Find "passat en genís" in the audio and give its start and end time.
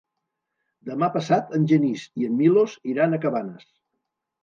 1.17-2.07